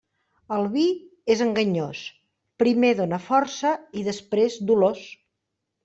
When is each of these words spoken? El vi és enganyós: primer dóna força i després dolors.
El 0.55 0.63
vi 0.75 0.85
és 1.33 1.43
enganyós: 1.45 2.01
primer 2.65 2.93
dóna 3.03 3.23
força 3.29 3.77
i 4.03 4.07
després 4.13 4.61
dolors. 4.73 5.11